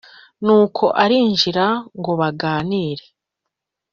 [0.45, 1.65] Nuko arinjira
[1.99, 3.05] ngobaganire